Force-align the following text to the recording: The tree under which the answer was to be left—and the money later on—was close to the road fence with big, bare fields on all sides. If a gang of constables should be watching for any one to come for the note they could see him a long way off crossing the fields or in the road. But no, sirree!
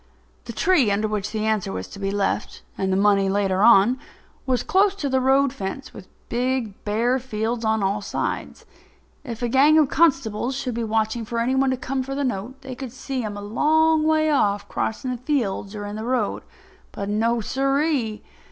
The 0.45 0.51
tree 0.53 0.89
under 0.89 1.07
which 1.07 1.29
the 1.31 1.45
answer 1.45 1.71
was 1.71 1.87
to 1.89 1.99
be 1.99 2.09
left—and 2.09 2.91
the 2.91 2.97
money 2.97 3.29
later 3.29 3.61
on—was 3.61 4.63
close 4.63 4.95
to 4.95 5.07
the 5.09 5.21
road 5.21 5.53
fence 5.53 5.93
with 5.93 6.07
big, 6.27 6.83
bare 6.83 7.19
fields 7.19 7.63
on 7.63 7.83
all 7.83 8.01
sides. 8.01 8.65
If 9.23 9.43
a 9.43 9.47
gang 9.47 9.77
of 9.77 9.89
constables 9.89 10.55
should 10.55 10.73
be 10.73 10.83
watching 10.83 11.23
for 11.23 11.37
any 11.37 11.53
one 11.53 11.69
to 11.69 11.77
come 11.77 12.01
for 12.01 12.15
the 12.15 12.23
note 12.23 12.63
they 12.63 12.73
could 12.73 12.91
see 12.91 13.21
him 13.21 13.37
a 13.37 13.41
long 13.43 14.03
way 14.03 14.31
off 14.31 14.67
crossing 14.67 15.11
the 15.11 15.17
fields 15.17 15.75
or 15.75 15.85
in 15.85 15.97
the 15.97 16.03
road. 16.03 16.41
But 16.91 17.07
no, 17.07 17.39
sirree! 17.39 18.23